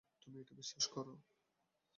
[0.21, 1.13] তুমি এটা বিশ্বাস করো?